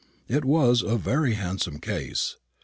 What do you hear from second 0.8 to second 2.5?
a very handsome case.